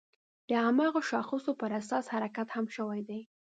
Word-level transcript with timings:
د 0.49 0.51
هماغه 0.65 1.01
شاخصو 1.09 1.51
پر 1.61 1.71
اساس 1.81 2.05
حرکت 2.13 2.47
هم 2.55 2.65
شوی 2.75 2.99
دی. 3.07 3.21